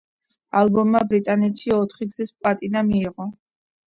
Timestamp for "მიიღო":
2.89-3.29